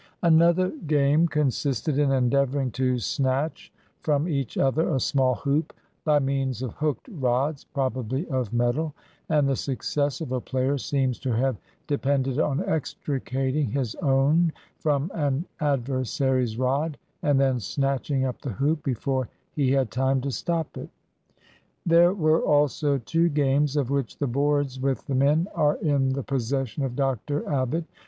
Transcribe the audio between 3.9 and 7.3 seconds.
from each other a small hoop, by means of hooked